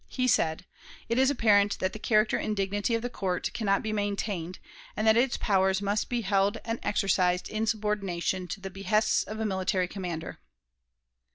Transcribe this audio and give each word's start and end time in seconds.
He 0.09 0.27
said: 0.27 0.65
"It 1.09 1.19
is 1.19 1.29
apparent 1.29 1.77
that 1.77 1.93
the 1.93 1.99
character 1.99 2.35
and 2.35 2.57
dignity 2.57 2.95
of 2.95 3.03
the 3.03 3.09
Court 3.11 3.51
can 3.53 3.65
not 3.67 3.83
be 3.83 3.93
maintained, 3.93 4.57
and 4.97 5.05
that 5.05 5.15
its 5.15 5.37
powers 5.37 5.79
must 5.79 6.09
be 6.09 6.21
held 6.21 6.57
and 6.65 6.79
exercised 6.81 7.47
in 7.49 7.67
subordination 7.67 8.47
to 8.47 8.59
the 8.59 8.71
behests 8.71 9.21
of 9.23 9.39
a 9.39 9.45
military 9.45 9.87
commander." 9.87 10.39